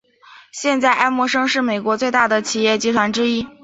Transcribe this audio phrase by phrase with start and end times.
[0.51, 3.47] 现在艾默生是美国最大的企业集团之一。